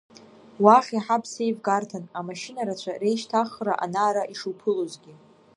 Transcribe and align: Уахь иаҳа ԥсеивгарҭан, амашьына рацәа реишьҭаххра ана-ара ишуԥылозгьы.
Уахь 0.63 0.89
иаҳа 0.93 1.23
ԥсеивгарҭан, 1.23 2.05
амашьына 2.19 2.61
рацәа 2.67 2.99
реишьҭаххра 3.01 3.73
ана-ара 3.85 4.23
ишуԥылозгьы. 4.33 5.13